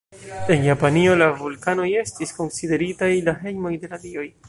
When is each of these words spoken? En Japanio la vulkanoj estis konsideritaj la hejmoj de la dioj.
En 0.55 0.63
Japanio 0.67 1.11
la 1.19 1.27
vulkanoj 1.43 1.87
estis 2.01 2.35
konsideritaj 2.41 3.15
la 3.29 3.39
hejmoj 3.45 3.79
de 3.85 3.93
la 3.97 4.05
dioj. 4.09 4.31